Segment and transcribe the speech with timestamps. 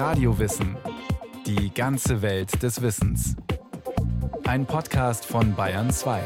[0.00, 0.78] Radiowissen.
[1.44, 3.36] Die ganze Welt des Wissens.
[4.46, 6.22] Ein Podcast von Bayern 2.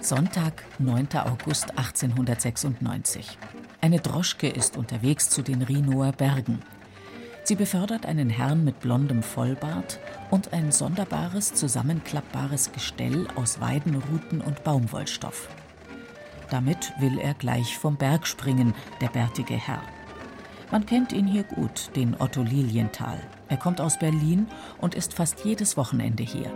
[0.00, 1.08] Sonntag, 9.
[1.26, 3.36] August 1896.
[3.82, 6.62] Eine Droschke ist unterwegs zu den Rhinoer Bergen.
[7.48, 14.64] Sie befördert einen Herrn mit blondem Vollbart und ein sonderbares, zusammenklappbares Gestell aus Weidenruten und
[14.64, 15.48] Baumwollstoff.
[16.50, 19.80] Damit will er gleich vom Berg springen, der bärtige Herr.
[20.70, 23.18] Man kennt ihn hier gut, den Otto Lilienthal.
[23.48, 24.46] Er kommt aus Berlin
[24.76, 26.52] und ist fast jedes Wochenende hier.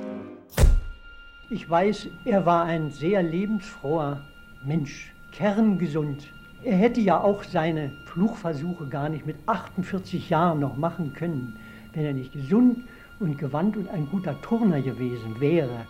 [1.49, 4.21] Ich weiß, er war ein sehr lebensfroher
[4.63, 6.29] Mensch, kerngesund.
[6.65, 11.59] Er hätte ja auch seine Fluchversuche gar nicht mit 48 Jahren noch machen können,
[11.93, 12.85] wenn er nicht gesund
[13.19, 15.87] und gewandt und ein guter Turner gewesen wäre.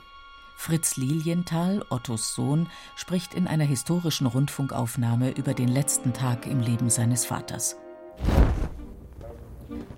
[0.57, 6.89] Fritz Lilienthal, Ottos Sohn, spricht in einer historischen Rundfunkaufnahme über den letzten Tag im Leben
[6.89, 7.77] seines Vaters.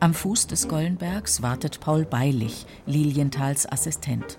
[0.00, 4.38] Am Fuß des Gollenbergs wartet Paul Beilich, Lilienthals Assistent.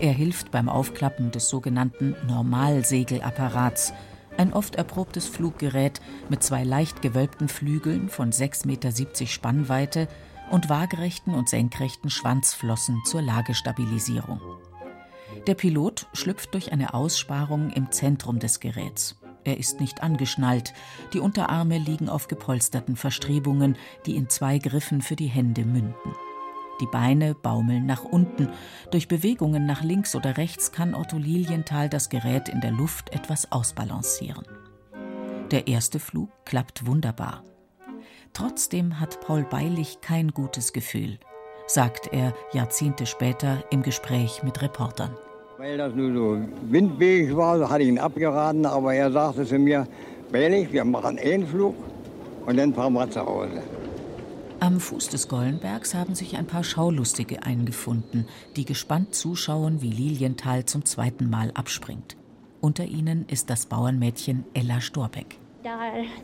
[0.00, 3.92] Er hilft beim Aufklappen des sogenannten Normalsegelapparats,
[4.36, 10.08] ein oft erprobtes Fluggerät mit zwei leicht gewölbten Flügeln von 6,70 Meter Spannweite
[10.50, 14.40] und waagerechten und senkrechten Schwanzflossen zur Lagestabilisierung.
[15.46, 19.16] Der Pilot schlüpft durch eine Aussparung im Zentrum des Geräts.
[19.44, 20.72] Er ist nicht angeschnallt,
[21.12, 26.14] die Unterarme liegen auf gepolsterten Verstrebungen, die in zwei Griffen für die Hände münden.
[26.80, 28.48] Die Beine baumeln nach unten.
[28.90, 33.52] Durch Bewegungen nach links oder rechts kann Otto Lilienthal das Gerät in der Luft etwas
[33.52, 34.44] ausbalancieren.
[35.50, 37.44] Der erste Flug klappt wunderbar.
[38.32, 41.18] Trotzdem hat Paul Beilich kein gutes Gefühl,
[41.66, 45.16] sagt er Jahrzehnte später im Gespräch mit Reportern.
[45.58, 49.86] Weil das nur so windweg war, hatte ich ihn abgeraten, aber er sagte zu mir,
[50.32, 51.76] Beilich, wir machen einen Flug
[52.44, 53.62] und dann fahren wir zu Hause.
[54.64, 58.26] Am Fuß des Gollenbergs haben sich ein paar Schaulustige eingefunden,
[58.56, 62.16] die gespannt zuschauen, wie Lilienthal zum zweiten Mal abspringt.
[62.62, 65.36] Unter ihnen ist das Bauernmädchen Ella Storbeck.
[65.64, 65.76] Da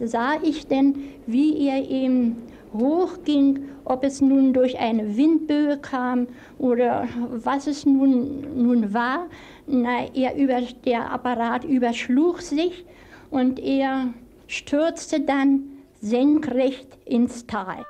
[0.03, 0.95] sah ich denn,
[1.27, 2.39] wie er eben
[2.73, 6.27] hochging, ob es nun durch eine Windböe kam
[6.57, 9.27] oder was es nun, nun war.
[9.67, 12.87] Na, er über, der Apparat überschlug sich
[13.31, 14.15] und er
[14.47, 15.65] stürzte dann
[16.01, 17.85] senkrecht ins Tal.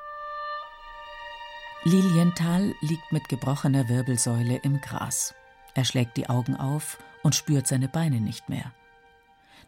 [1.84, 5.34] Lilienthal liegt mit gebrochener Wirbelsäule im Gras.
[5.74, 8.72] Er schlägt die Augen auf und spürt seine Beine nicht mehr.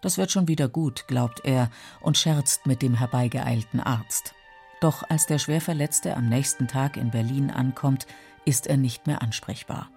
[0.03, 1.71] Das wird schon wieder gut, glaubt er
[2.01, 4.35] und scherzt mit dem herbeigeeilten Arzt.
[4.83, 8.07] Doch als der Schwerverletzte am nächsten Tag in Berlin ankommt,
[8.45, 9.89] ist er nicht mehr ansprechbar.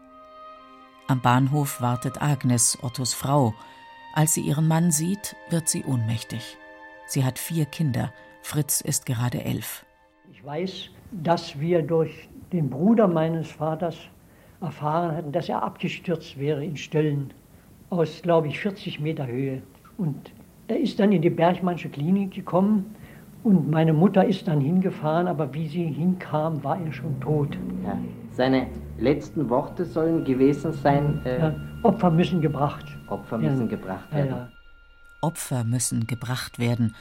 [1.08, 3.54] Am Bahnhof wartet Agnes, Ottos Frau.
[4.14, 6.58] Als sie ihren Mann sieht, wird sie ohnmächtig.
[7.08, 9.86] Sie hat vier Kinder, Fritz ist gerade elf.
[10.32, 10.90] Ich weiß,
[11.24, 13.98] dass wir durch den Bruder meines Vaters
[14.62, 17.34] erfahren hatten, dass er abgestürzt wäre in Stöllen
[17.90, 19.62] aus, glaube ich, 40 Meter Höhe.
[19.98, 20.32] Und
[20.68, 22.96] er ist dann in die Bergmannsche Klinik gekommen
[23.44, 27.58] und meine Mutter ist dann hingefahren, aber wie sie hinkam, war er schon tot.
[27.84, 27.98] Ja.
[28.32, 31.22] Seine letzten Worte sollen gewesen sein.
[31.26, 32.86] Äh, ja, Opfer müssen gebracht.
[33.08, 34.48] Opfer müssen ja, gebracht werden.
[35.22, 36.96] Opfer müssen gebracht werden.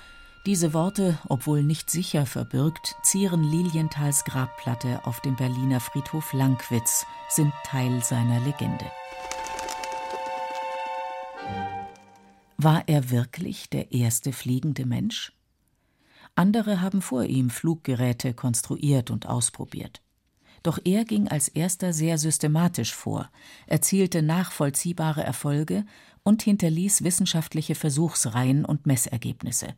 [0.46, 7.50] Diese Worte, obwohl nicht sicher verbürgt, zieren Lilienthals Grabplatte auf dem Berliner Friedhof Lankwitz, sind
[7.64, 8.84] Teil seiner Legende.
[12.58, 15.32] War er wirklich der erste fliegende Mensch?
[16.34, 20.02] Andere haben vor ihm Fluggeräte konstruiert und ausprobiert.
[20.62, 23.30] Doch er ging als erster sehr systematisch vor,
[23.66, 25.86] erzielte nachvollziehbare Erfolge
[26.22, 29.74] und hinterließ wissenschaftliche Versuchsreihen und Messergebnisse.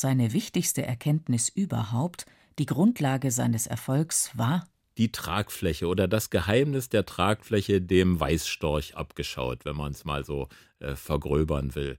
[0.00, 2.24] Seine wichtigste Erkenntnis überhaupt,
[2.60, 4.64] die Grundlage seines Erfolgs war
[4.96, 10.46] die Tragfläche oder das Geheimnis der Tragfläche dem Weißstorch abgeschaut, wenn man es mal so
[10.78, 11.98] äh, vergröbern will.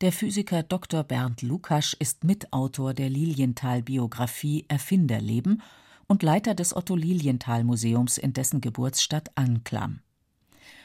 [0.00, 1.02] Der Physiker Dr.
[1.02, 5.60] Bernd Lukasch ist Mitautor der Lilienthal-Biografie Erfinderleben
[6.06, 9.98] und Leiter des Otto Lilienthal Museums in dessen Geburtsstadt Anklam.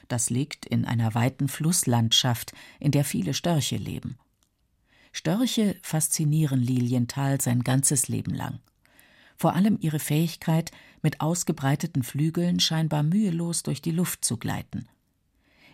[0.08, 4.18] Das liegt in einer weiten Flusslandschaft, in der viele Störche leben.
[5.12, 8.60] Störche faszinieren Lilienthal sein ganzes Leben lang.
[9.36, 10.72] Vor allem ihre Fähigkeit,
[11.02, 14.88] mit ausgebreiteten Flügeln scheinbar mühelos durch die Luft zu gleiten.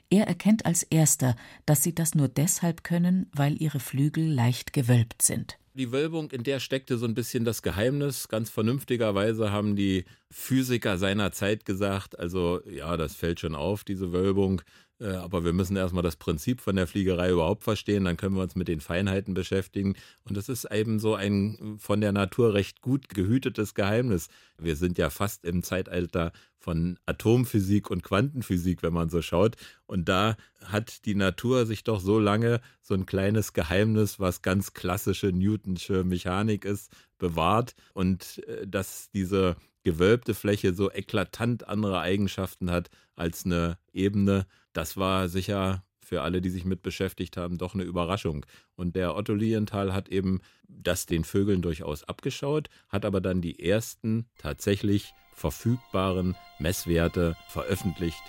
[0.09, 1.35] Er erkennt als erster,
[1.65, 5.57] dass sie das nur deshalb können, weil ihre Flügel leicht gewölbt sind.
[5.73, 8.29] Die Wölbung, in der steckte so ein bisschen das Geheimnis.
[8.29, 14.13] Ganz vernünftigerweise haben die Physiker seiner Zeit gesagt, also ja, das fällt schon auf, diese
[14.13, 14.61] Wölbung.
[15.00, 18.44] Äh, aber wir müssen erstmal das Prinzip von der Fliegerei überhaupt verstehen, dann können wir
[18.44, 19.95] uns mit den Feinheiten beschäftigen.
[20.24, 24.30] Und das ist eben so ein von der Natur recht gut gehütetes Geheimnis.
[24.57, 29.56] Wir sind ja fast im Zeitalter von Atomphysik und Quantenphysik, wenn man so schaut.
[29.86, 34.74] Und da hat die Natur sich doch so lange so ein kleines Geheimnis, was ganz
[34.74, 37.75] klassische Newtonsche Mechanik ist, bewahrt.
[37.94, 44.98] Und äh, dass diese gewölbte Fläche so eklatant andere Eigenschaften hat als eine Ebene, das
[44.98, 48.45] war sicher für alle, die sich mit beschäftigt haben, doch eine Überraschung.
[48.75, 53.60] Und der Otto Lilienthal hat eben das den Vögeln durchaus abgeschaut, hat aber dann die
[53.60, 58.22] ersten tatsächlich verfügbaren Messwerte veröffentlicht.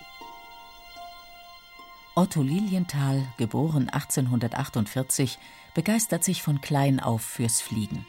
[2.14, 5.38] Otto Lilienthal, geboren 1848,
[5.74, 8.06] begeistert sich von klein auf fürs Fliegen.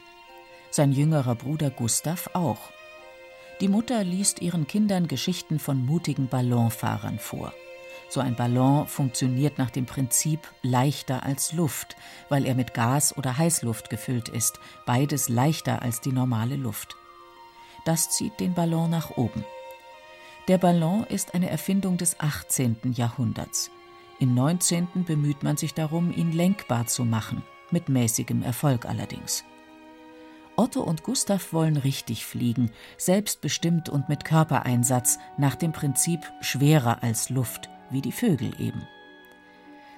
[0.70, 2.70] Sein jüngerer Bruder Gustav auch.
[3.60, 7.52] Die Mutter liest ihren Kindern Geschichten von mutigen Ballonfahrern vor.
[8.08, 11.96] So ein Ballon funktioniert nach dem Prinzip leichter als Luft,
[12.30, 16.96] weil er mit Gas oder Heißluft gefüllt ist, beides leichter als die normale Luft.
[17.84, 19.44] Das zieht den Ballon nach oben.
[20.48, 22.78] Der Ballon ist eine Erfindung des 18.
[22.94, 23.70] Jahrhunderts.
[24.18, 25.04] Im 19.
[25.06, 29.44] bemüht man sich darum, ihn lenkbar zu machen, mit mäßigem Erfolg allerdings.
[30.56, 37.30] Otto und Gustav wollen richtig fliegen, selbstbestimmt und mit Körpereinsatz, nach dem Prinzip schwerer als
[37.30, 38.86] Luft wie die Vögel eben.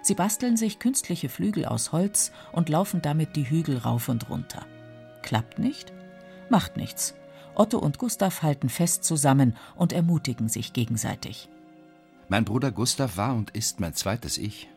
[0.03, 4.65] Sie basteln sich künstliche Flügel aus Holz und laufen damit die Hügel rauf und runter.
[5.23, 5.93] Klappt nicht?
[6.49, 7.15] Macht nichts.
[7.55, 11.49] Otto und Gustav halten fest zusammen und ermutigen sich gegenseitig.
[12.29, 14.69] Mein Bruder Gustav war und ist mein zweites Ich.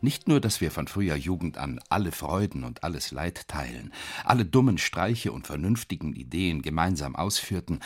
[0.00, 3.92] Nicht nur, dass wir von früher Jugend an alle Freuden und alles Leid teilen,
[4.24, 7.80] alle dummen Streiche und vernünftigen Ideen gemeinsam ausführten,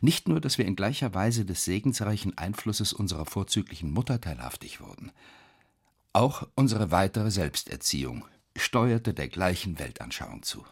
[0.00, 5.12] nicht nur, dass wir in gleicher Weise des segensreichen Einflusses unserer vorzüglichen Mutter teilhaftig wurden.
[6.12, 8.24] Auch unsere weitere Selbsterziehung
[8.56, 10.64] steuerte der gleichen Weltanschauung zu.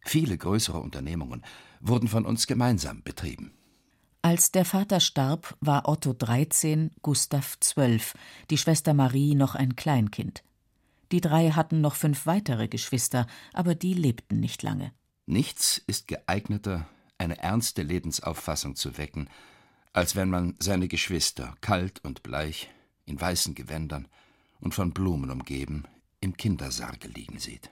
[0.00, 1.42] Viele größere Unternehmungen
[1.80, 3.52] wurden von uns gemeinsam betrieben.
[4.22, 8.14] Als der Vater starb, war Otto 13, Gustav 12,
[8.50, 10.42] die Schwester Marie noch ein Kleinkind.
[11.12, 14.92] Die drei hatten noch fünf weitere Geschwister, aber die lebten nicht lange.
[15.26, 16.86] Nichts ist geeigneter
[17.18, 19.28] eine ernste Lebensauffassung zu wecken,
[19.92, 22.70] als wenn man seine Geschwister kalt und bleich,
[23.06, 24.08] in weißen Gewändern
[24.60, 25.84] und von Blumen umgeben,
[26.20, 27.70] im Kindersarge liegen sieht.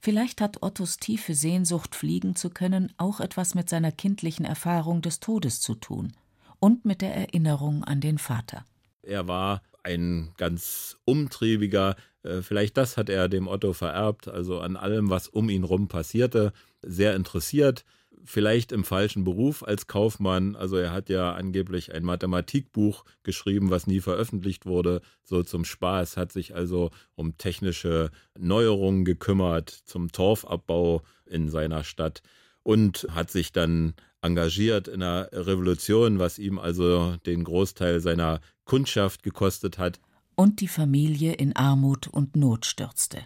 [0.00, 5.20] Vielleicht hat Ottos tiefe Sehnsucht, fliegen zu können, auch etwas mit seiner kindlichen Erfahrung des
[5.20, 6.12] Todes zu tun
[6.58, 8.66] und mit der Erinnerung an den Vater.
[9.02, 14.76] Er war ein ganz umtriebiger, äh, vielleicht das hat er dem Otto vererbt, also an
[14.76, 17.84] allem, was um ihn rum passierte, sehr interessiert,
[18.24, 20.56] vielleicht im falschen Beruf als Kaufmann.
[20.56, 26.16] Also er hat ja angeblich ein Mathematikbuch geschrieben, was nie veröffentlicht wurde, so zum Spaß,
[26.16, 32.22] hat sich also um technische Neuerungen gekümmert, zum Torfabbau in seiner Stadt
[32.62, 39.22] und hat sich dann engagiert in der Revolution, was ihm also den Großteil seiner Kundschaft
[39.22, 40.00] gekostet hat.
[40.34, 43.22] Und die Familie in Armut und Not stürzte.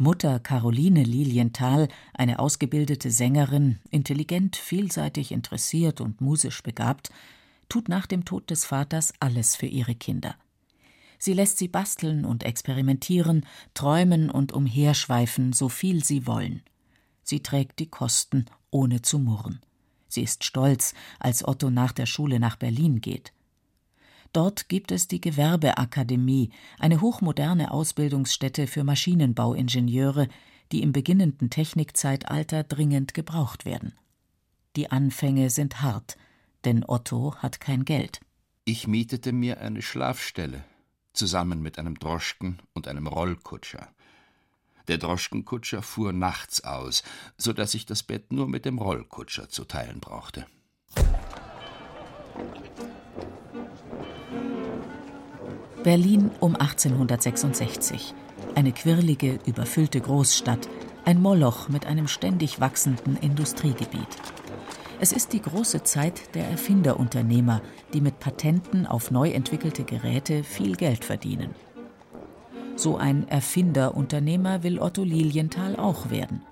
[0.00, 7.10] Mutter Caroline Lilienthal, eine ausgebildete Sängerin, intelligent, vielseitig interessiert und musisch begabt,
[7.68, 10.36] tut nach dem Tod des Vaters alles für ihre Kinder.
[11.18, 16.62] Sie lässt sie basteln und experimentieren, träumen und umherschweifen, so viel sie wollen.
[17.24, 19.60] Sie trägt die Kosten, ohne zu murren.
[20.06, 23.32] Sie ist stolz, als Otto nach der Schule nach Berlin geht.
[24.32, 30.28] Dort gibt es die Gewerbeakademie, eine hochmoderne Ausbildungsstätte für Maschinenbauingenieure,
[30.72, 33.94] die im beginnenden Technikzeitalter dringend gebraucht werden.
[34.76, 36.16] Die Anfänge sind hart,
[36.64, 38.20] denn Otto hat kein Geld.
[38.64, 40.62] Ich mietete mir eine Schlafstelle,
[41.14, 43.88] zusammen mit einem Droschken und einem Rollkutscher.
[44.88, 47.02] Der Droschkenkutscher fuhr nachts aus,
[47.36, 50.46] so dass ich das Bett nur mit dem Rollkutscher zu teilen brauchte.
[55.88, 58.12] Berlin um 1866.
[58.54, 60.68] Eine quirlige, überfüllte Großstadt,
[61.06, 64.06] ein Moloch mit einem ständig wachsenden Industriegebiet.
[65.00, 67.62] Es ist die große Zeit der Erfinderunternehmer,
[67.94, 71.54] die mit Patenten auf neu entwickelte Geräte viel Geld verdienen.
[72.76, 76.42] So ein Erfinderunternehmer will Otto Lilienthal auch werden.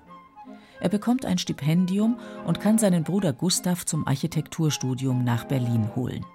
[0.79, 2.17] Er bekommt ein Stipendium
[2.47, 6.25] und kann seinen Bruder Gustav zum Architekturstudium nach Berlin holen.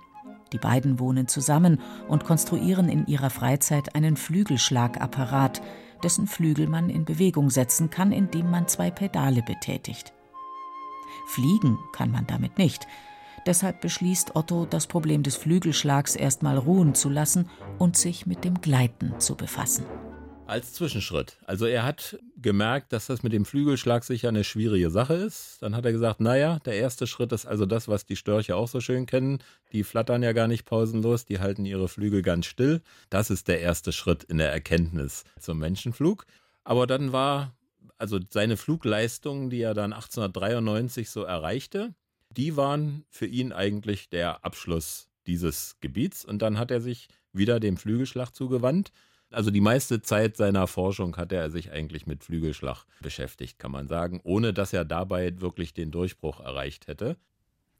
[0.52, 5.62] Die beiden wohnen zusammen und konstruieren in ihrer Freizeit einen Flügelschlagapparat,
[6.02, 10.12] dessen Flügel man in Bewegung setzen kann, indem man zwei Pedale betätigt.
[11.26, 12.86] Fliegen kann man damit nicht.
[13.46, 18.60] Deshalb beschließt Otto, das Problem des Flügelschlags erstmal ruhen zu lassen und sich mit dem
[18.60, 19.84] Gleiten zu befassen.
[20.52, 21.38] Als Zwischenschritt.
[21.46, 25.56] Also er hat gemerkt, dass das mit dem Flügelschlag sicher eine schwierige Sache ist.
[25.62, 28.68] Dann hat er gesagt, naja, der erste Schritt ist also das, was die Störche auch
[28.68, 29.38] so schön kennen.
[29.72, 32.82] Die flattern ja gar nicht pausenlos, die halten ihre Flügel ganz still.
[33.08, 36.26] Das ist der erste Schritt in der Erkenntnis zum Menschenflug.
[36.64, 37.56] Aber dann war
[37.96, 41.94] also seine Flugleistungen, die er dann 1893 so erreichte,
[42.28, 46.26] die waren für ihn eigentlich der Abschluss dieses Gebiets.
[46.26, 48.92] Und dann hat er sich wieder dem Flügelschlag zugewandt.
[49.32, 53.88] Also die meiste Zeit seiner Forschung hatte er sich eigentlich mit Flügelschlag beschäftigt, kann man
[53.88, 57.16] sagen, ohne dass er dabei wirklich den Durchbruch erreicht hätte.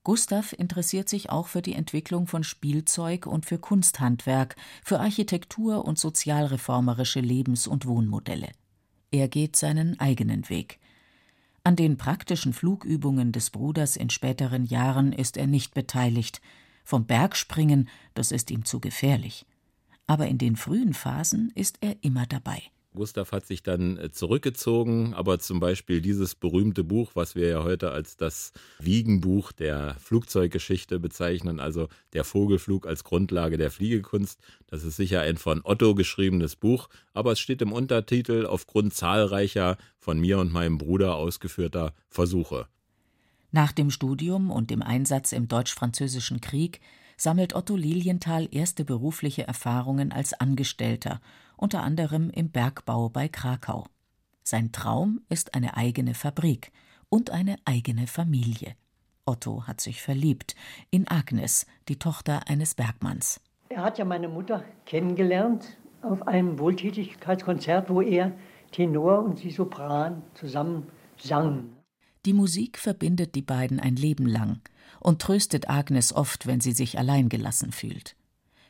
[0.05, 5.99] Gustav interessiert sich auch für die Entwicklung von Spielzeug und für Kunsthandwerk, für Architektur und
[5.99, 8.49] sozialreformerische Lebens- und Wohnmodelle.
[9.13, 10.81] Er geht seinen eigenen Weg.
[11.65, 16.41] An den praktischen Flugübungen des Bruders in späteren Jahren ist er nicht beteiligt.
[16.85, 19.47] Vom Bergspringen, das ist ihm zu gefährlich.
[20.07, 22.63] Aber in den frühen Phasen ist er immer dabei.
[22.95, 27.63] Gustav hat sich dann äh, zurückgezogen, aber zum Beispiel dieses berühmte Buch, was wir ja
[27.63, 34.85] heute als das Wiegenbuch der Flugzeuggeschichte bezeichnen, also der Vogelflug als Grundlage der Fliegekunst, das
[34.85, 40.21] ist sicher ein von Otto geschriebenes Buch, aber es steht im Untertitel aufgrund zahlreicher von
[40.21, 42.67] mir und meinem Bruder ausgeführter Versuche.
[43.53, 46.81] Nach dem Studium und dem Einsatz im Deutsch-Französischen Krieg
[47.23, 51.21] sammelt Otto Lilienthal erste berufliche Erfahrungen als Angestellter
[51.57, 53.87] unter anderem im Bergbau bei Krakau.
[54.43, 56.73] Sein Traum ist eine eigene Fabrik
[57.09, 58.75] und eine eigene Familie.
[59.25, 60.57] Otto hat sich verliebt
[60.91, 63.41] in Agnes, die Tochter eines Bergmanns.
[63.69, 68.33] Er hat ja meine Mutter kennengelernt auf einem Wohltätigkeitskonzert, wo er
[68.73, 70.89] Tenor und sie Sopran zusammen
[71.19, 71.77] sangen.
[72.27, 74.61] Die Musik verbindet die beiden ein Leben lang
[75.03, 78.17] und tröstet Agnes oft, wenn sie sich alleingelassen fühlt.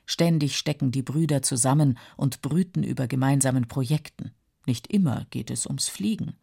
[0.06, 4.32] Ständig stecken die Brüder zusammen und brüten über gemeinsamen Projekten.
[4.66, 6.34] Nicht immer geht es ums Fliegen.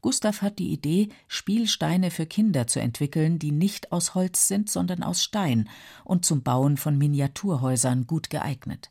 [0.00, 5.02] Gustav hat die Idee, Spielsteine für Kinder zu entwickeln, die nicht aus Holz sind, sondern
[5.02, 5.68] aus Stein
[6.04, 8.90] und zum Bauen von Miniaturhäusern gut geeignet.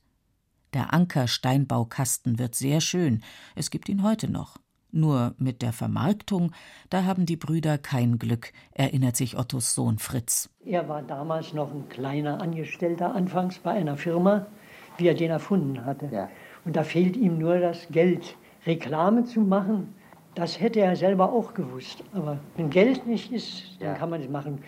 [0.74, 3.24] Der Anker-Steinbaukasten wird sehr schön,
[3.56, 4.58] es gibt ihn heute noch.
[4.92, 6.52] Nur mit der Vermarktung,
[6.90, 10.50] da haben die Brüder kein Glück, erinnert sich Ottos Sohn Fritz.
[10.64, 14.48] Er war damals noch ein kleiner Angestellter, anfangs bei einer Firma,
[14.98, 16.10] wie er den erfunden hatte.
[16.12, 16.30] Ja.
[16.66, 18.36] Und da fehlt ihm nur das Geld.
[18.66, 19.94] Reklame zu machen,
[20.36, 22.04] das hätte er selber auch gewusst.
[22.14, 23.94] Aber wenn Geld nicht ist, dann ja.
[23.96, 24.64] kann man es machen.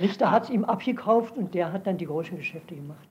[0.00, 3.08] Richter hat es ihm abgekauft und der hat dann die großen Geschäfte gemacht.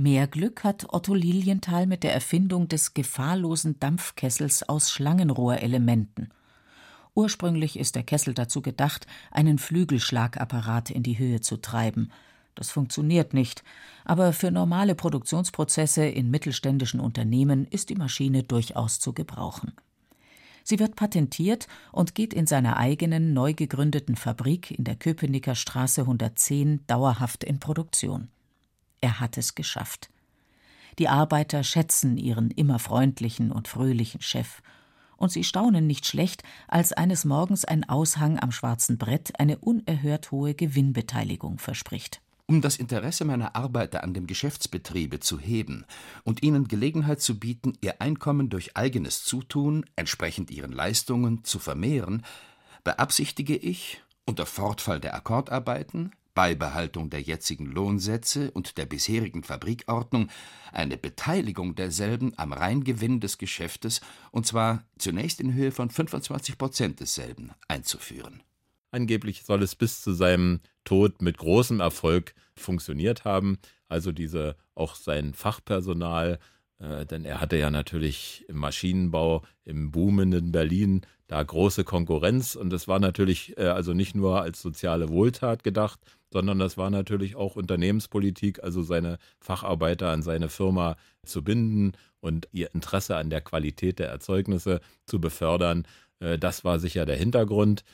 [0.00, 6.32] Mehr Glück hat Otto Lilienthal mit der Erfindung des gefahrlosen Dampfkessels aus Schlangenrohrelementen.
[7.16, 12.12] Ursprünglich ist der Kessel dazu gedacht, einen Flügelschlagapparat in die Höhe zu treiben.
[12.54, 13.64] Das funktioniert nicht,
[14.04, 19.72] aber für normale Produktionsprozesse in mittelständischen Unternehmen ist die Maschine durchaus zu gebrauchen.
[20.62, 26.02] Sie wird patentiert und geht in seiner eigenen neu gegründeten Fabrik in der Köpenicker Straße
[26.02, 28.28] 110 dauerhaft in Produktion.
[29.00, 30.10] Er hat es geschafft.
[30.98, 34.62] Die Arbeiter schätzen ihren immer freundlichen und fröhlichen Chef.
[35.16, 40.30] Und sie staunen nicht schlecht, als eines Morgens ein Aushang am schwarzen Brett eine unerhört
[40.30, 42.20] hohe Gewinnbeteiligung verspricht.
[42.46, 45.84] Um das Interesse meiner Arbeiter an dem Geschäftsbetriebe zu heben
[46.24, 52.24] und ihnen Gelegenheit zu bieten, ihr Einkommen durch eigenes Zutun, entsprechend ihren Leistungen, zu vermehren,
[52.84, 60.28] beabsichtige ich, unter Fortfall der Akkordarbeiten, Beibehaltung der jetzigen Lohnsätze und der bisherigen Fabrikordnung
[60.70, 67.00] eine Beteiligung derselben am Reingewinn des Geschäftes, und zwar zunächst in Höhe von 25 Prozent
[67.00, 68.44] desselben, einzuführen.
[68.92, 73.58] Angeblich soll es bis zu seinem Tod mit großem Erfolg funktioniert haben.
[73.88, 76.38] Also diese auch sein Fachpersonal,
[76.80, 82.72] äh, denn er hatte ja natürlich im Maschinenbau im boomenden Berlin da große Konkurrenz und
[82.72, 85.98] es war natürlich äh, also nicht nur als soziale Wohltat gedacht,
[86.32, 92.48] sondern das war natürlich auch Unternehmenspolitik, also seine Facharbeiter an seine Firma zu binden und
[92.52, 95.84] ihr Interesse an der Qualität der Erzeugnisse zu befördern.
[96.20, 97.84] Äh, das war sicher der Hintergrund.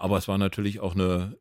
[0.00, 1.38] Aber es war natürlich auch eine,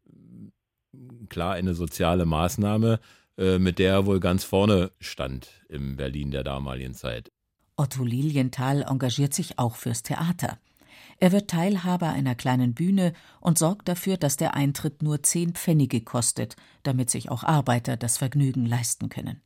[1.28, 3.00] klar, eine soziale Maßnahme,
[3.38, 7.32] mit der er wohl ganz vorne stand im Berlin der damaligen Zeit.
[7.76, 10.58] Otto Lilienthal engagiert sich auch fürs Theater.
[11.20, 16.02] Er wird Teilhaber einer kleinen Bühne und sorgt dafür, dass der Eintritt nur zehn Pfennige
[16.02, 19.42] kostet, damit sich auch Arbeiter das Vergnügen leisten können.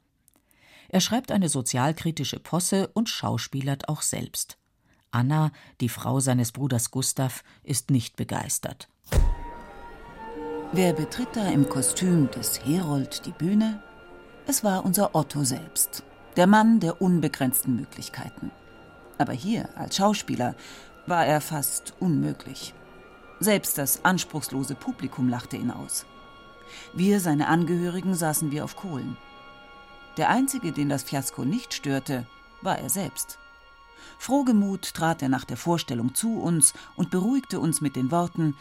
[0.89, 4.57] Er schreibt eine sozialkritische Posse und schauspielert auch selbst.
[5.11, 8.89] Anna, die Frau seines Bruders Gustav, ist nicht begeistert.
[10.73, 13.83] Wer betritt da im Kostüm des Herold die Bühne?
[14.47, 16.01] Es war unser Otto selbst,
[16.37, 18.51] der Mann der unbegrenzten Möglichkeiten.
[19.17, 20.55] Aber hier, als Schauspieler,
[21.07, 22.73] war er fast unmöglich.
[23.41, 26.05] Selbst das anspruchslose Publikum lachte ihn aus.
[26.93, 29.17] Wir, seine Angehörigen, saßen wie auf Kohlen.
[30.15, 32.25] Der Einzige, den das Fiasko nicht störte,
[32.61, 33.39] war er selbst.
[34.17, 38.55] Frohgemut trat er nach der Vorstellung zu uns und beruhigte uns mit den Worten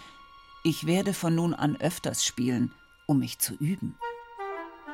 [0.62, 2.70] Ich werde von nun an öfters spielen,
[3.06, 3.96] um mich zu üben.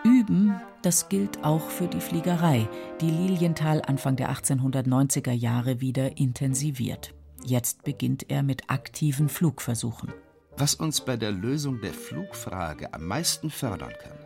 [0.05, 2.69] Üben, das gilt auch für die Fliegerei,
[3.01, 7.15] die Lilienthal Anfang der 1890er Jahre wieder intensiviert.
[7.45, 10.13] Jetzt beginnt er mit aktiven Flugversuchen.
[10.57, 14.17] Was uns bei der Lösung der Flugfrage am meisten fördern kann,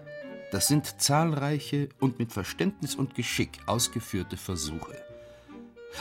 [0.52, 4.94] das sind zahlreiche und mit Verständnis und Geschick ausgeführte Versuche.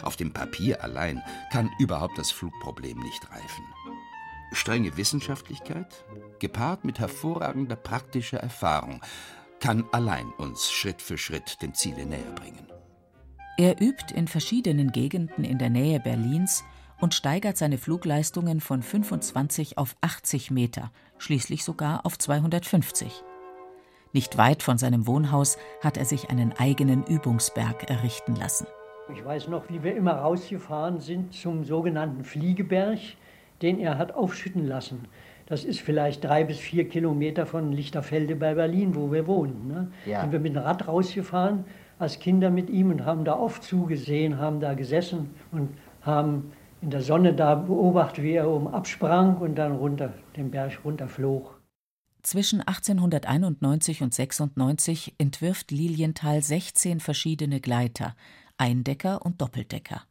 [0.03, 3.63] Auf dem Papier allein kann überhaupt das Flugproblem nicht reifen.
[4.51, 6.05] Strenge Wissenschaftlichkeit,
[6.39, 9.01] gepaart mit hervorragender praktischer Erfahrung,
[9.59, 12.67] kann allein uns Schritt für Schritt dem Ziele näher bringen.
[13.57, 16.63] Er übt in verschiedenen Gegenden in der Nähe Berlins
[17.01, 23.23] und steigert seine Flugleistungen von 25 auf 80 Meter, schließlich sogar auf 250.
[24.11, 28.65] Nicht weit von seinem Wohnhaus hat er sich einen eigenen Übungsberg errichten lassen.
[29.13, 32.99] Ich weiß noch, wie wir immer rausgefahren sind zum sogenannten Fliegeberg,
[33.61, 35.07] den er hat aufschütten lassen.
[35.45, 39.67] Das ist vielleicht drei bis vier Kilometer von Lichterfelde bei Berlin, wo wir wohnen.
[39.67, 39.91] Ne?
[40.05, 40.21] Ja.
[40.21, 41.65] Sind wir mit dem Rad rausgefahren
[41.97, 45.69] als Kinder mit ihm und haben da oft zugesehen, haben da gesessen und
[46.01, 46.51] haben
[46.81, 51.59] in der Sonne da beobachtet, wie er oben absprang und dann runter den Berg runterflog.
[52.23, 58.15] Zwischen 1891 und 96 entwirft Lilienthal 16 verschiedene Gleiter,
[58.57, 60.03] Eindecker und Doppeldecker.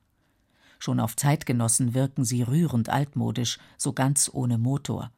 [0.78, 5.10] Schon auf Zeitgenossen wirken sie rührend altmodisch, so ganz ohne Motor.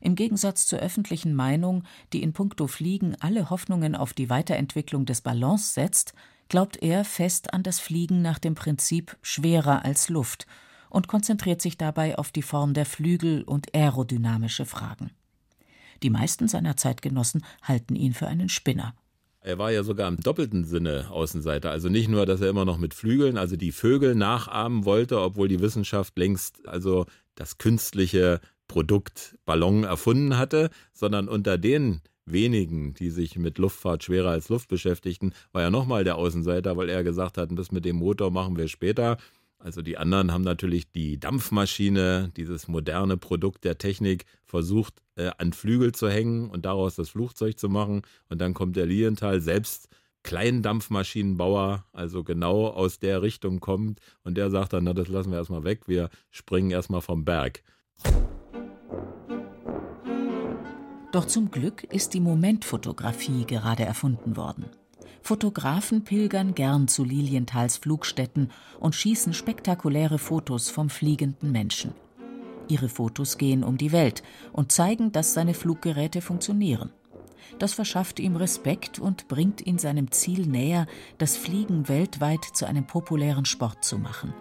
[0.00, 5.20] Im Gegensatz zur öffentlichen Meinung, die in puncto Fliegen alle Hoffnungen auf die Weiterentwicklung des
[5.20, 6.14] Ballons setzt,
[6.48, 10.46] glaubt er fest an das Fliegen nach dem Prinzip schwerer als Luft
[10.90, 15.12] und konzentriert sich dabei auf die Form der Flügel und aerodynamische Fragen.
[16.02, 18.94] Die meisten seiner Zeitgenossen halten ihn für einen Spinner.
[19.44, 21.70] Er war ja sogar im doppelten Sinne Außenseiter.
[21.70, 25.48] Also nicht nur, dass er immer noch mit Flügeln, also die Vögel nachahmen wollte, obwohl
[25.48, 33.10] die Wissenschaft längst also das künstliche Produkt Ballon erfunden hatte, sondern unter den wenigen, die
[33.10, 37.36] sich mit Luftfahrt schwerer als Luft beschäftigten, war er nochmal der Außenseiter, weil er gesagt
[37.36, 39.18] hat, bis mit dem Motor machen wir später.
[39.62, 45.52] Also die anderen haben natürlich die Dampfmaschine, dieses moderne Produkt der Technik, versucht äh, an
[45.52, 48.02] Flügel zu hängen und daraus das Flugzeug zu machen.
[48.28, 49.88] Und dann kommt der Lilienthal selbst
[50.24, 54.00] Kleindampfmaschinenbauer, also genau aus der Richtung kommt.
[54.24, 57.62] Und der sagt dann, na, das lassen wir erstmal weg, wir springen erstmal vom Berg.
[61.12, 64.66] Doch zum Glück ist die Momentfotografie gerade erfunden worden.
[65.22, 71.94] Fotografen pilgern gern zu Lilienthals Flugstätten und schießen spektakuläre Fotos vom fliegenden Menschen.
[72.68, 76.90] Ihre Fotos gehen um die Welt und zeigen, dass seine Fluggeräte funktionieren.
[77.58, 80.86] Das verschafft ihm Respekt und bringt ihn seinem Ziel näher,
[81.18, 84.34] das Fliegen weltweit zu einem populären Sport zu machen.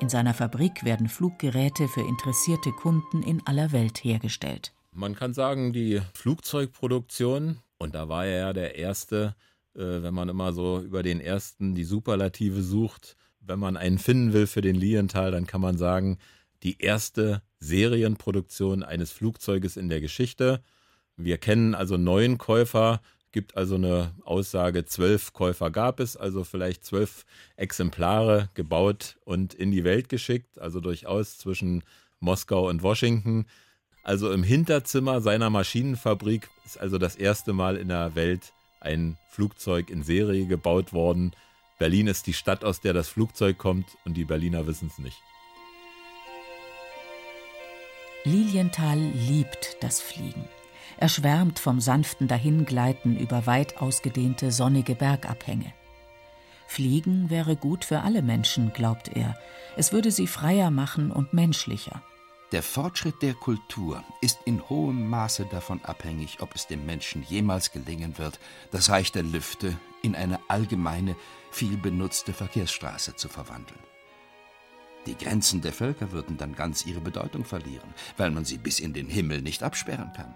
[0.00, 4.72] In seiner Fabrik werden Fluggeräte für interessierte Kunden in aller Welt hergestellt.
[4.92, 9.34] Man kann sagen, die Flugzeugproduktion, und da war er ja der Erste,
[9.74, 13.16] wenn man immer so über den ersten die Superlative sucht.
[13.40, 16.18] Wenn man einen finden will für den Lilienthal, dann kann man sagen,
[16.62, 20.62] die erste Serienproduktion eines Flugzeuges in der Geschichte.
[21.16, 23.00] Wir kennen also neun Käufer,
[23.32, 29.70] gibt also eine Aussage, zwölf Käufer gab es, also vielleicht zwölf Exemplare gebaut und in
[29.70, 31.82] die Welt geschickt, also durchaus zwischen
[32.20, 33.46] Moskau und Washington.
[34.04, 38.52] Also im Hinterzimmer seiner Maschinenfabrik ist also das erste Mal in der Welt
[38.84, 41.32] ein Flugzeug in Serie gebaut worden.
[41.78, 45.20] Berlin ist die Stadt, aus der das Flugzeug kommt und die Berliner wissen es nicht.
[48.24, 50.48] Lilienthal liebt das Fliegen.
[50.96, 55.72] Er schwärmt vom sanften Dahingleiten über weit ausgedehnte sonnige Bergabhänge.
[56.66, 59.36] Fliegen wäre gut für alle Menschen, glaubt er.
[59.76, 62.02] Es würde sie freier machen und menschlicher.
[62.54, 67.72] Der Fortschritt der Kultur ist in hohem Maße davon abhängig, ob es dem Menschen jemals
[67.72, 68.38] gelingen wird,
[68.70, 71.16] das Reich der Lüfte in eine allgemeine,
[71.50, 73.80] viel benutzte Verkehrsstraße zu verwandeln.
[75.06, 78.92] Die Grenzen der Völker würden dann ganz ihre Bedeutung verlieren, weil man sie bis in
[78.92, 80.32] den Himmel nicht absperren kann.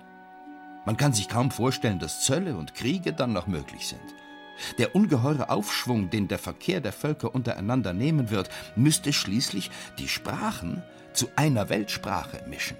[0.86, 4.02] Man kann sich kaum vorstellen, dass Zölle und Kriege dann noch möglich sind.
[4.78, 10.82] Der ungeheure Aufschwung, den der Verkehr der Völker untereinander nehmen wird, müsste schließlich die Sprachen
[11.18, 12.76] zu einer Weltsprache mischen.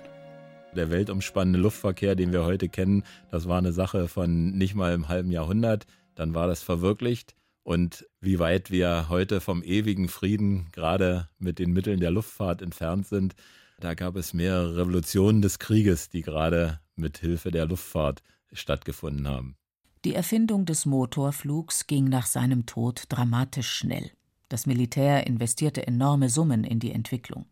[0.77, 5.09] Der weltumspannende Luftverkehr, den wir heute kennen, das war eine Sache von nicht mal im
[5.09, 5.87] halben Jahrhundert.
[6.14, 7.35] Dann war das verwirklicht.
[7.64, 13.09] Und wie weit wir heute vom ewigen Frieden gerade mit den Mitteln der Luftfahrt entfernt
[13.09, 13.35] sind,
[13.81, 18.22] da gab es mehrere Revolutionen des Krieges, die gerade mit Hilfe der Luftfahrt
[18.53, 19.57] stattgefunden haben.
[20.05, 24.12] Die Erfindung des Motorflugs ging nach seinem Tod dramatisch schnell.
[24.48, 27.46] Das Militär investierte enorme Summen in die Entwicklung.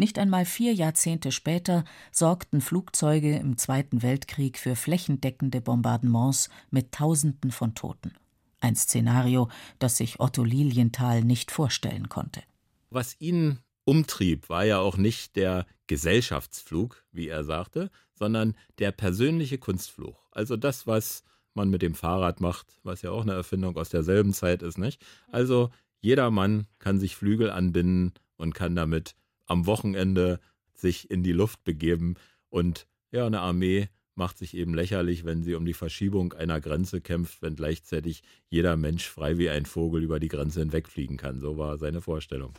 [0.00, 7.50] Nicht einmal vier Jahrzehnte später sorgten Flugzeuge im Zweiten Weltkrieg für flächendeckende Bombardements mit Tausenden
[7.50, 8.12] von Toten.
[8.60, 9.48] Ein Szenario,
[9.80, 12.42] das sich Otto Lilienthal nicht vorstellen konnte.
[12.90, 19.58] Was ihn umtrieb, war ja auch nicht der Gesellschaftsflug, wie er sagte, sondern der persönliche
[19.58, 20.16] Kunstflug.
[20.30, 24.32] Also das, was man mit dem Fahrrad macht, was ja auch eine Erfindung aus derselben
[24.32, 25.04] Zeit ist, nicht?
[25.32, 29.16] Also jeder Mann kann sich Flügel anbinden und kann damit
[29.48, 30.38] am Wochenende
[30.74, 32.14] sich in die Luft begeben
[32.48, 37.00] und ja, eine Armee macht sich eben lächerlich, wenn sie um die Verschiebung einer Grenze
[37.00, 41.40] kämpft, wenn gleichzeitig jeder Mensch frei wie ein Vogel über die Grenze hinwegfliegen kann.
[41.40, 42.52] So war seine Vorstellung.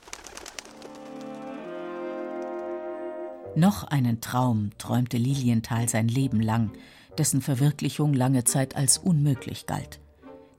[3.55, 6.71] Noch einen Traum träumte Lilienthal sein Leben lang,
[7.17, 9.99] dessen Verwirklichung lange Zeit als unmöglich galt.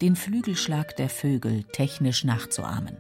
[0.03, 2.97] Den Flügelschlag der Vögel technisch nachzuahmen.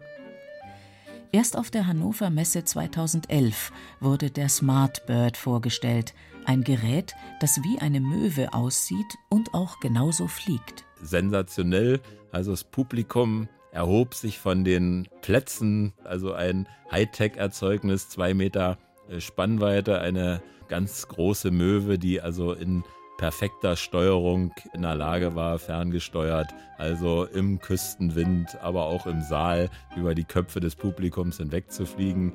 [1.32, 6.12] Erst auf der Hannover Messe 2011 wurde der Smart Bird vorgestellt,
[6.44, 10.84] ein Gerät, das wie eine Möwe aussieht und auch genauso fliegt.
[11.00, 12.00] Sensationell,
[12.32, 20.00] also das Publikum erhob sich von den Plätzen, also ein Hightech-Erzeugnis, zwei Meter äh, Spannweite,
[20.00, 22.82] eine ganz große Möwe, die also in
[23.20, 30.14] perfekter Steuerung in der Lage war, ferngesteuert, also im Küstenwind, aber auch im Saal über
[30.14, 32.32] die Köpfe des Publikums hinwegzufliegen.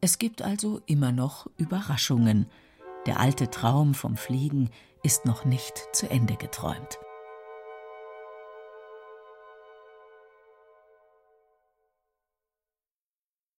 [0.00, 2.46] Es gibt also immer noch Überraschungen.
[3.04, 4.70] Der alte Traum vom Fliegen
[5.02, 7.00] ist noch nicht zu Ende geträumt.